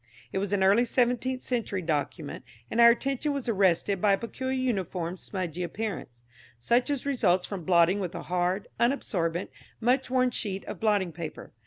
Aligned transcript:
It 0.33 0.39
was 0.39 0.51
an 0.51 0.63
early 0.63 0.83
seventeenth 0.83 1.43
century 1.43 1.83
document, 1.83 2.43
and 2.71 2.81
our 2.81 2.89
attention 2.89 3.33
was 3.33 3.47
arrested 3.47 4.01
by 4.01 4.13
a 4.13 4.17
peculiar 4.17 4.55
uniform 4.57 5.15
smudgy 5.15 5.61
appearance, 5.61 6.23
such 6.59 6.89
as 6.89 7.05
results 7.05 7.45
from 7.45 7.65
blotting 7.65 7.99
with 7.99 8.15
a 8.15 8.23
hard, 8.23 8.67
unabsorbent, 8.79 9.51
much 9.79 10.09
worn 10.09 10.31
sheet 10.31 10.65
of 10.65 10.79
blotting 10.79 11.11
paper. 11.11 11.51